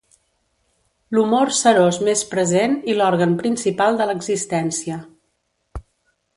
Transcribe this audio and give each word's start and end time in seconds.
L'humor 1.17 1.51
serós 1.57 1.99
més 2.09 2.25
present 2.33 2.75
i 2.93 2.97
l'òrgan 2.97 3.37
principal 3.45 4.03
de 4.03 4.11
l'existència. 4.13 5.01